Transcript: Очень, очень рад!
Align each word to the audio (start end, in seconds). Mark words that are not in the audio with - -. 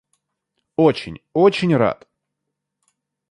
Очень, 0.77 1.21
очень 1.31 1.75
рад! 1.77 2.07